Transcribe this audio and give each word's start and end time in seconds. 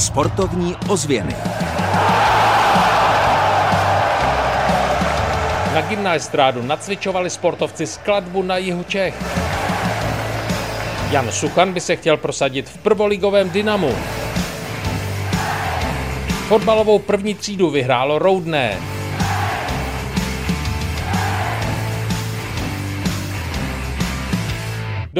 Sportovní 0.00 0.76
ozvěny. 0.88 1.36
Na 5.74 5.80
gymnastrádu 5.88 6.62
nacvičovali 6.62 7.30
sportovci 7.30 7.86
skladbu 7.86 8.42
na 8.42 8.56
jihu 8.56 8.82
Čech. 8.82 9.14
Jan 11.10 11.32
Suchan 11.32 11.72
by 11.72 11.80
se 11.80 11.96
chtěl 11.96 12.16
prosadit 12.16 12.68
v 12.68 12.78
prvoligovém 12.78 13.50
Dynamu. 13.50 13.94
Fotbalovou 16.48 16.98
první 16.98 17.34
třídu 17.34 17.70
vyhrálo 17.70 18.18
Roudné. 18.18 18.76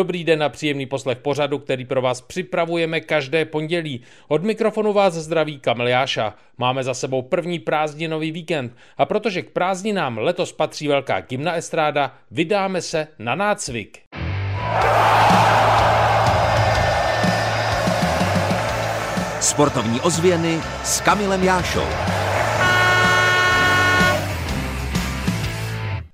Dobrý 0.00 0.24
den 0.24 0.42
a 0.42 0.48
příjemný 0.48 0.86
poslech 0.86 1.18
pořadu, 1.18 1.58
který 1.58 1.84
pro 1.84 2.02
vás 2.02 2.20
připravujeme 2.20 3.00
každé 3.00 3.44
pondělí. 3.44 4.00
Od 4.28 4.42
mikrofonu 4.42 4.92
vás 4.92 5.14
zdraví 5.14 5.58
Kamil 5.58 5.88
Jáša. 5.88 6.34
Máme 6.58 6.84
za 6.84 6.94
sebou 6.94 7.22
první 7.22 7.58
prázdninový 7.58 8.32
víkend 8.32 8.76
a 8.98 9.04
protože 9.04 9.42
k 9.42 9.50
prázdninám 9.50 10.18
letos 10.18 10.52
patří 10.52 10.88
velká 10.88 11.20
gymna 11.20 11.54
estráda, 11.54 12.14
vydáme 12.30 12.82
se 12.82 13.08
na 13.18 13.34
nácvik. 13.34 13.98
Sportovní 19.40 20.00
ozvěny 20.00 20.60
s 20.84 21.00
Kamilem 21.00 21.44
Jášou. 21.44 22.19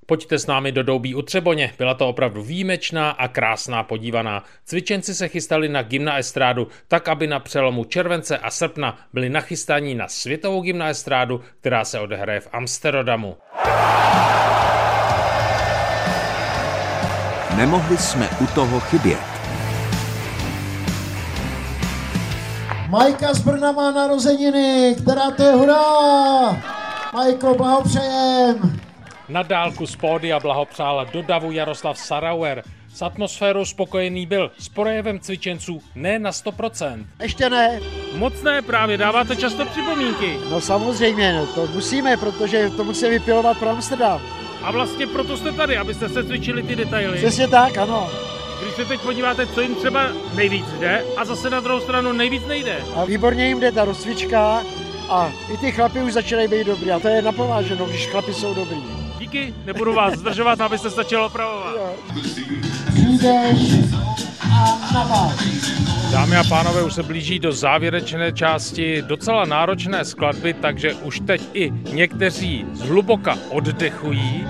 Pojďte 0.09 0.39
s 0.39 0.47
námi 0.47 0.71
do 0.71 0.83
Doubí 0.83 1.15
u 1.15 1.21
Třeboně. 1.21 1.73
Byla 1.77 1.93
to 1.93 2.09
opravdu 2.09 2.43
výjimečná 2.43 3.09
a 3.09 3.27
krásná 3.27 3.83
podívaná. 3.83 4.43
Cvičenci 4.65 5.15
se 5.15 5.27
chystali 5.27 5.69
na 5.69 5.81
gymna 5.81 6.17
estrádu, 6.17 6.67
tak 6.87 7.07
aby 7.07 7.27
na 7.27 7.39
přelomu 7.39 7.83
července 7.83 8.37
a 8.37 8.51
srpna 8.51 8.97
byli 9.13 9.29
nachystaní 9.29 9.95
na 9.95 10.07
světovou 10.07 10.61
gymna 10.61 10.89
estrádu, 10.89 11.41
která 11.59 11.85
se 11.85 11.99
odehraje 11.99 12.39
v 12.39 12.47
Amsterdamu. 12.51 13.37
Nemohli 17.55 17.97
jsme 17.97 18.29
u 18.41 18.47
toho 18.47 18.79
chybět. 18.79 19.19
Majka 22.89 23.33
z 23.33 23.39
Brna 23.39 23.71
má 23.71 23.91
narozeniny, 23.91 24.95
která 25.01 25.31
to 25.31 25.43
je 25.43 25.51
hurá! 25.51 26.63
Majko, 27.13 27.55
blahopřejem! 27.55 28.86
Na 29.29 29.43
dálku 29.43 29.87
z 29.87 29.95
pódia 29.95 30.39
blahopřála 30.39 31.03
do 31.03 31.21
davu 31.21 31.51
Jaroslav 31.51 31.97
Sarauer. 31.97 32.63
S 32.93 33.01
atmosférou 33.01 33.65
spokojený 33.65 34.25
byl, 34.25 34.51
s 34.57 34.69
projevem 34.69 35.19
cvičenců 35.19 35.81
ne 35.95 36.19
na 36.19 36.31
100%. 36.31 37.05
Ještě 37.21 37.49
ne. 37.49 37.79
Moc 38.15 38.41
ne, 38.43 38.61
právě 38.61 38.97
dáváte 38.97 39.35
často 39.35 39.65
připomínky. 39.65 40.37
No 40.49 40.61
samozřejmě, 40.61 41.33
no, 41.33 41.45
to 41.47 41.67
musíme, 41.67 42.17
protože 42.17 42.69
to 42.69 42.83
musíme 42.83 43.11
vypilovat 43.11 43.57
pro 43.57 43.69
Amsterdam. 43.69 44.21
A 44.63 44.71
vlastně 44.71 45.07
proto 45.07 45.37
jste 45.37 45.51
tady, 45.51 45.77
abyste 45.77 46.09
se 46.09 46.23
cvičili 46.23 46.63
ty 46.63 46.75
detaily. 46.75 47.17
Přesně 47.17 47.47
tak, 47.47 47.77
ano. 47.77 48.09
Když 48.61 48.75
se 48.75 48.85
teď 48.85 49.01
podíváte, 49.01 49.47
co 49.47 49.61
jim 49.61 49.75
třeba 49.75 50.07
nejvíc 50.35 50.65
jde 50.79 51.05
a 51.17 51.25
zase 51.25 51.49
na 51.49 51.59
druhou 51.59 51.79
stranu 51.79 52.13
nejvíc 52.13 52.45
nejde. 52.47 52.77
A 52.95 53.05
výborně 53.05 53.47
jim 53.47 53.59
jde 53.59 53.71
ta 53.71 53.85
rozcvička 53.85 54.63
a 55.09 55.31
i 55.53 55.57
ty 55.57 55.71
chlapy 55.71 55.99
už 55.99 56.13
začínají 56.13 56.47
být 56.47 56.67
dobrý 56.67 56.91
a 56.91 56.99
to 56.99 57.07
je 57.07 57.21
napováženo, 57.21 57.85
když 57.85 58.07
chlapy 58.07 58.33
jsou 58.33 58.53
dobrý. 58.53 59.06
Díky, 59.19 59.53
nebudu 59.65 59.93
vás 59.93 60.13
zdržovat, 60.13 60.61
abyste 60.61 60.89
stačil 60.89 61.23
opravovat. 61.23 61.75
Dámy 66.11 66.35
a 66.35 66.43
pánové, 66.49 66.83
už 66.83 66.93
se 66.93 67.03
blíží 67.03 67.39
do 67.39 67.51
závěrečné 67.51 68.31
části 68.31 69.01
docela 69.01 69.45
náročné 69.45 70.05
skladby, 70.05 70.53
takže 70.53 70.93
už 70.93 71.19
teď 71.19 71.41
i 71.53 71.71
někteří 71.93 72.65
zhluboka 72.73 73.37
oddechují. 73.49 74.47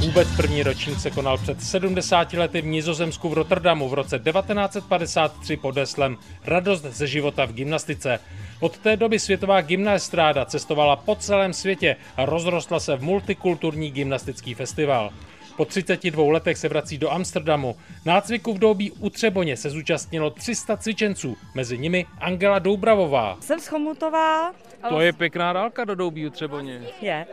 Vůbec 0.00 0.28
první 0.36 0.62
ročník 0.62 1.00
se 1.00 1.10
konal 1.10 1.38
před 1.38 1.62
70 1.62 2.32
lety 2.32 2.60
v 2.60 2.66
Nizozemsku 2.66 3.28
v 3.28 3.32
Rotterdamu 3.32 3.88
v 3.88 3.94
roce 3.94 4.18
1953 4.18 5.56
pod 5.56 5.76
heslem 5.76 6.16
Radost 6.44 6.84
ze 6.84 7.06
života 7.06 7.44
v 7.44 7.52
gymnastice. 7.52 8.20
Od 8.62 8.78
té 8.78 8.96
doby 8.96 9.18
světová 9.18 9.60
gymnastráda 9.60 10.44
cestovala 10.44 10.96
po 10.96 11.14
celém 11.14 11.52
světě 11.52 11.96
a 12.16 12.24
rozrostla 12.24 12.80
se 12.80 12.96
v 12.96 13.02
multikulturní 13.02 13.90
gymnastický 13.90 14.54
festival. 14.54 15.10
Po 15.56 15.64
32 15.64 16.32
letech 16.32 16.58
se 16.58 16.68
vrací 16.68 16.98
do 16.98 17.10
Amsterdamu. 17.10 17.76
Nácviku 18.06 18.54
v 18.54 18.58
Doubí 18.58 18.90
u 18.90 19.10
Třeboně 19.10 19.56
se 19.56 19.70
zúčastnilo 19.70 20.30
300 20.30 20.76
cvičenců, 20.76 21.36
mezi 21.54 21.78
nimi 21.78 22.06
Angela 22.20 22.58
Doubravová. 22.58 23.36
Jsem 23.40 23.60
z 23.60 23.66
Chomutová. 23.66 24.52
To 24.88 25.00
je 25.00 25.12
pěkná 25.12 25.52
dálka 25.52 25.84
do 25.84 25.94
Doubí 25.94 26.26
u 26.26 26.30
Třeboně. 26.30 26.80
Je. 27.00 27.26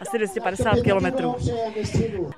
Asi 0.00 0.18
250 0.18 0.82
kilometrů. 0.84 1.36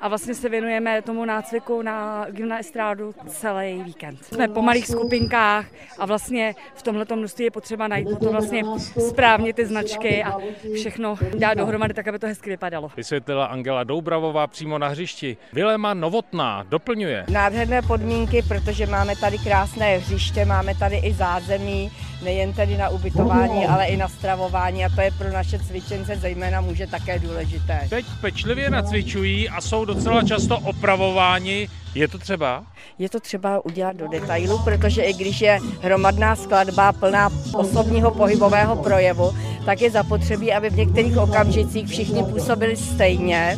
A 0.00 0.08
vlastně 0.08 0.34
se 0.34 0.48
věnujeme 0.48 1.02
tomu 1.02 1.24
nácviku 1.24 1.82
na 1.82 2.26
gymnastrádu 2.30 3.14
celý 3.26 3.82
víkend. 3.82 4.24
Jsme 4.24 4.48
po 4.48 4.62
malých 4.62 4.86
skupinkách 4.86 5.66
a 5.98 6.06
vlastně 6.06 6.54
v 6.74 6.82
tomhle 6.82 7.06
množství 7.14 7.44
je 7.44 7.50
potřeba 7.50 7.88
najít 7.88 8.18
to 8.18 8.32
vlastně 8.32 8.62
správně 9.08 9.54
ty 9.54 9.66
značky 9.66 10.24
a 10.24 10.32
všechno 10.74 11.14
dát 11.38 11.54
dohromady 11.54 11.94
tak, 11.94 12.08
aby 12.08 12.18
to 12.18 12.26
hezky 12.26 12.50
vypadalo. 12.50 12.90
Vysvětlila 12.96 13.46
Angela 13.46 13.84
Doubravová 13.84 14.46
přímo 14.46 14.78
na 14.78 14.88
hřišti. 14.88 15.36
Vilema 15.52 15.94
Novotná 15.94 16.62
doplňuje. 16.68 17.24
Nádherné 17.28 17.82
podmínky, 17.82 18.42
protože 18.48 18.86
máme 18.86 19.16
tady 19.16 19.38
krásné 19.38 19.98
hřiště, 19.98 20.44
máme 20.44 20.74
tady 20.74 20.96
i 20.96 21.12
zázemí, 21.12 21.92
nejen 22.24 22.52
tedy 22.52 22.76
na 22.76 22.88
ubytování, 22.88 23.66
ale 23.66 23.86
i 23.86 23.96
na 23.96 24.08
stravování 24.08 24.84
a 24.84 24.88
to 24.88 25.00
je 25.00 25.10
pro 25.18 25.32
naše 25.32 25.58
cvičence 25.58 26.16
zejména 26.16 26.60
může 26.60 26.86
také 26.86 27.18
důležité. 27.18 27.51
Teď 27.88 28.06
pečlivě 28.20 28.70
nacvičují 28.70 29.48
a 29.48 29.60
jsou 29.60 29.84
docela 29.84 30.22
často 30.22 30.58
opravováni. 30.58 31.68
Je 31.94 32.08
to 32.08 32.18
třeba? 32.18 32.64
Je 32.98 33.08
to 33.08 33.20
třeba 33.20 33.64
udělat 33.64 33.96
do 33.96 34.08
detailu, 34.08 34.58
protože 34.64 35.02
i 35.02 35.12
když 35.12 35.40
je 35.40 35.60
hromadná 35.82 36.36
skladba 36.36 36.92
plná 36.92 37.30
osobního 37.54 38.10
pohybového 38.10 38.76
projevu, 38.76 39.32
tak 39.64 39.80
je 39.80 39.90
zapotřebí, 39.90 40.52
aby 40.52 40.70
v 40.70 40.76
některých 40.76 41.18
okamžicích 41.18 41.88
všichni 41.88 42.24
působili 42.24 42.76
stejně 42.76 43.56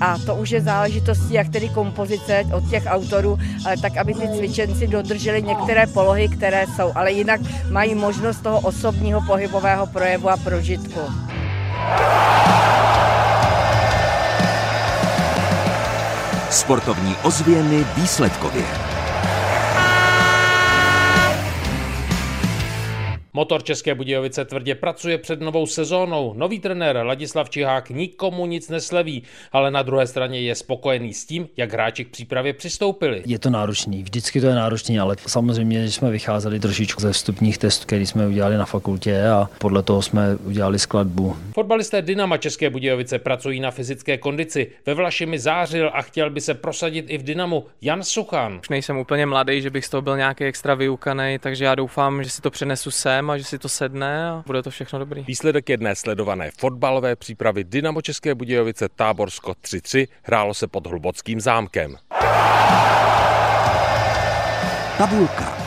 a 0.00 0.18
to 0.18 0.34
už 0.34 0.50
je 0.50 0.60
záležitostí 0.60 1.34
jak 1.34 1.48
tedy 1.48 1.68
kompozice 1.68 2.44
od 2.52 2.70
těch 2.70 2.84
autorů, 2.86 3.38
ale 3.66 3.76
tak, 3.76 3.96
aby 3.96 4.14
ty 4.14 4.28
cvičenci 4.28 4.86
dodrželi 4.86 5.42
některé 5.42 5.86
polohy, 5.86 6.28
které 6.28 6.66
jsou, 6.76 6.92
ale 6.94 7.12
jinak 7.12 7.40
mají 7.70 7.94
možnost 7.94 8.42
toho 8.42 8.60
osobního 8.60 9.20
pohybového 9.26 9.86
projevu 9.86 10.30
a 10.30 10.36
prožitku. 10.36 11.00
Sportovní 16.54 17.16
ozvěny 17.22 17.86
výsledkově. 17.96 18.93
Motor 23.36 23.62
České 23.62 23.94
Budějovice 23.94 24.44
tvrdě 24.44 24.74
pracuje 24.74 25.18
před 25.18 25.40
novou 25.40 25.66
sezónou. 25.66 26.34
Nový 26.36 26.60
trenér 26.60 26.96
Ladislav 26.96 27.50
Čihák 27.50 27.90
nikomu 27.90 28.46
nic 28.46 28.68
nesleví, 28.68 29.22
ale 29.52 29.70
na 29.70 29.82
druhé 29.82 30.06
straně 30.06 30.40
je 30.40 30.54
spokojený 30.54 31.14
s 31.14 31.24
tím, 31.24 31.48
jak 31.56 31.72
hráči 31.72 32.04
k 32.04 32.08
přípravě 32.08 32.52
přistoupili. 32.52 33.22
Je 33.26 33.38
to 33.38 33.50
náročný, 33.50 34.02
vždycky 34.02 34.40
to 34.40 34.46
je 34.46 34.54
náročný, 34.54 34.98
ale 34.98 35.16
samozřejmě, 35.26 35.86
že 35.86 35.92
jsme 35.92 36.10
vycházeli 36.10 36.60
trošičku 36.60 37.00
ze 37.00 37.12
vstupních 37.12 37.58
testů, 37.58 37.86
který 37.86 38.06
jsme 38.06 38.26
udělali 38.26 38.56
na 38.56 38.64
fakultě 38.64 39.26
a 39.26 39.48
podle 39.58 39.82
toho 39.82 40.02
jsme 40.02 40.36
udělali 40.36 40.78
skladbu. 40.78 41.36
Fotbalisté 41.54 42.02
Dynama 42.02 42.36
České 42.36 42.70
Budějovice 42.70 43.18
pracují 43.18 43.60
na 43.60 43.70
fyzické 43.70 44.18
kondici. 44.18 44.70
Ve 44.86 44.94
Vlašimi 44.94 45.38
zářil 45.38 45.90
a 45.94 46.02
chtěl 46.02 46.30
by 46.30 46.40
se 46.40 46.54
prosadit 46.54 47.06
i 47.08 47.18
v 47.18 47.22
Dynamu 47.22 47.64
Jan 47.82 48.02
Suchan. 48.02 48.58
Už 48.62 48.68
nejsem 48.68 48.96
úplně 48.96 49.26
mladý, 49.26 49.62
že 49.62 49.70
bych 49.70 49.84
z 49.84 49.90
toho 49.90 50.02
byl 50.02 50.16
nějaký 50.16 50.44
extra 50.44 50.74
vyukaný, 50.74 51.38
takže 51.40 51.64
já 51.64 51.74
doufám, 51.74 52.24
že 52.24 52.30
si 52.30 52.42
to 52.42 52.50
přenesu 52.50 52.90
sem 52.90 53.23
a 53.30 53.38
že 53.38 53.44
si 53.44 53.58
to 53.58 53.68
sedne 53.68 54.28
a 54.28 54.42
bude 54.46 54.62
to 54.62 54.70
všechno 54.70 54.98
dobrý. 54.98 55.24
Výsledek 55.28 55.68
jedné 55.68 55.96
sledované 55.96 56.50
fotbalové 56.58 57.16
přípravy 57.16 57.64
Dynamo 57.64 58.02
České 58.02 58.34
Budějovice 58.34 58.88
Táborsko 58.88 59.52
3-3 59.52 60.08
hrálo 60.22 60.54
se 60.54 60.66
pod 60.66 60.86
Hlubockým 60.86 61.40
zámkem. 61.40 61.96
Tabulka. 64.98 65.64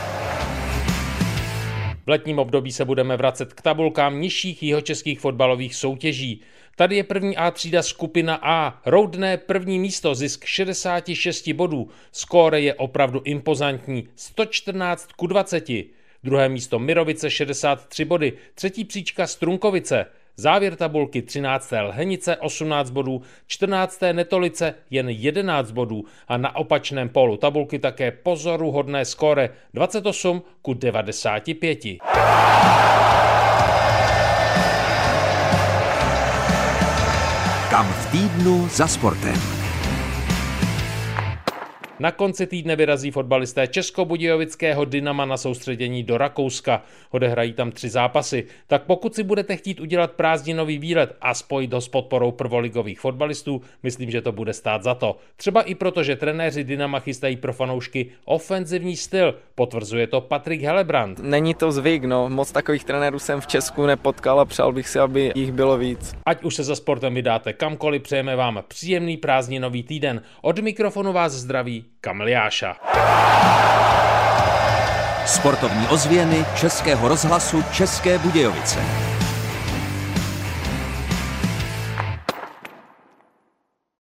V 2.06 2.09
letním 2.09 2.39
období 2.39 2.71
se 2.71 2.86
budeme 2.86 3.18
vracet 3.18 3.54
k 3.54 3.62
tabulkám 3.62 4.21
nižších 4.21 4.63
jihočeských 4.63 5.19
fotbalových 5.19 5.75
soutěží. 5.75 6.42
Tady 6.75 6.95
je 6.95 7.04
první 7.04 7.38
A 7.38 7.51
třída 7.51 7.83
skupina 7.83 8.39
A. 8.42 8.81
Roudné 8.86 9.38
první 9.38 9.80
místo, 9.80 10.15
zisk 10.15 10.45
66 10.45 11.50
bodů. 11.54 11.89
Skóre 12.12 12.62
je 12.62 12.74
opravdu 12.74 13.21
impozantní. 13.24 14.07
114 14.15 15.09
ku 15.15 15.27
20. 15.27 15.69
Druhé 16.27 16.50
místo 16.50 16.79
Mirovice 16.79 17.29
63 17.29 18.06
body, 18.06 18.33
třetí 18.56 18.85
příčka 18.85 19.27
Strunkovice. 19.27 20.06
Závěr 20.38 20.75
tabulky 20.75 21.21
13. 21.21 21.74
Lhenice 21.81 22.38
18 22.38 22.89
bodů, 22.89 23.21
14. 23.47 24.00
Netolice 24.12 24.74
jen 24.89 25.09
11 25.09 25.71
bodů 25.71 26.06
a 26.27 26.38
na 26.38 26.56
opačném 26.56 27.09
polu 27.09 27.38
tabulky 27.38 27.79
také 27.79 28.12
pozoruhodné 28.12 29.06
skóre 29.06 29.50
28 29.74 30.41
ku 30.62 30.74
95. 30.74 31.79
Kam 37.69 37.94
v 37.94 38.12
týdnu 38.12 38.68
za 38.68 38.88
sportem. 38.88 39.56
Na 41.99 42.11
konci 42.11 42.47
týdne 42.47 42.75
vyrazí 42.75 43.11
fotbalisté 43.11 43.67
Českobudějovického 43.67 44.85
Dynama 44.85 45.25
na 45.25 45.38
soustředění 45.38 46.03
do 46.03 46.17
Rakouska. 46.17 46.83
Odehrají 47.11 47.53
tam 47.53 47.71
tři 47.71 47.89
zápasy. 47.89 48.45
Tak 48.67 48.83
pokud 48.83 49.15
si 49.15 49.23
budete 49.23 49.55
chtít 49.55 49.79
udělat 49.79 50.11
prázdninový 50.11 50.77
výlet 50.77 51.15
a 51.21 51.33
spojit 51.33 51.73
ho 51.73 51.81
s 51.81 51.88
podporou 51.88 52.31
prvoligových 52.31 52.99
fotbalistů, 52.99 53.61
myslím, 53.83 54.11
že 54.11 54.21
to 54.21 54.31
bude 54.31 54.53
stát 54.53 54.83
za 54.83 54.95
to. 54.95 55.17
Třeba 55.35 55.61
i 55.61 55.75
proto, 55.75 56.03
že 56.03 56.15
trenéři 56.15 56.63
Dynama 56.63 56.99
chystají 56.99 57.35
pro 57.38 57.53
fanoušky 57.53 58.09
ofenzivní 58.25 58.95
styl. 58.95 59.35
Potvrzuje 59.55 60.07
to 60.07 60.21
Patrik 60.21 60.61
Helebrand. 60.61 61.19
Není 61.19 61.53
to 61.53 61.71
zvyk, 61.71 62.03
no. 62.03 62.29
Moc 62.29 62.51
takových 62.51 62.83
trenérů 62.83 63.19
jsem 63.19 63.41
v 63.41 63.47
Česku 63.47 63.85
nepotkal 63.85 64.39
a 64.39 64.45
přál 64.45 64.73
bych 64.73 64.88
si, 64.88 64.99
aby 64.99 65.31
jich 65.35 65.51
bylo 65.51 65.77
víc. 65.77 66.15
Ať 66.25 66.44
už 66.44 66.55
se 66.55 66.63
za 66.63 66.75
sportem 66.75 67.13
vydáte 67.13 67.53
kamkoliv, 67.53 68.01
přejeme 68.01 68.35
vám 68.35 68.63
příjemný 68.67 69.17
prázdninový 69.17 69.83
týden. 69.83 70.21
Od 70.41 70.59
mikrofonu 70.59 71.13
vás 71.13 71.33
zdraví 71.33 71.87
Kamiliáša. 72.01 72.75
Sportovní 75.25 75.88
ozvěny 75.88 76.45
Českého 76.56 77.07
rozhlasu 77.07 77.63
České 77.72 78.18
Budějovice. 78.19 79.06